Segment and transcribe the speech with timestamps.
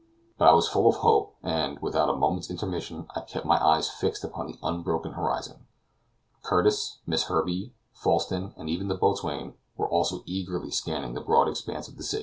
[0.39, 3.87] But I was full of hope, and, without a moment's intermission, I kept my eyes
[3.87, 5.67] fixed upon the unbroken horizon.
[6.41, 11.87] Curtis, Miss Herbey, Falsten, and even the boatswain, were also eagerly scanning the broad expanse
[11.87, 12.19] of the sea.